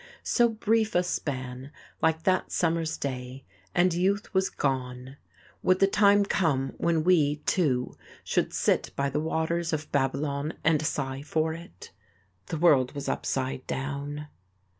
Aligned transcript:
So 0.23 0.49
brief 0.49 0.95
a 0.95 1.03
span, 1.03 1.71
like 2.01 2.23
that 2.23 2.51
summer's 2.51 2.97
day, 2.97 3.45
and 3.75 3.93
youth 3.93 4.33
was 4.33 4.49
gone! 4.49 5.17
Would 5.61 5.77
the 5.77 5.85
time 5.85 6.25
come 6.25 6.73
when 6.79 7.03
we, 7.03 7.35
too, 7.45 7.95
should 8.23 8.51
sit 8.51 8.89
by 8.95 9.11
the 9.11 9.19
waters 9.19 9.73
of 9.73 9.91
Babylon 9.91 10.53
and 10.63 10.83
sigh 10.83 11.21
for 11.21 11.53
it? 11.53 11.91
The 12.47 12.57
world 12.57 12.93
was 12.95 13.07
upside 13.07 13.67
down. 13.67 14.27